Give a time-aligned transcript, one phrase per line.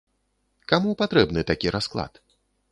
[0.71, 2.13] Каму патрэбны такі расклад?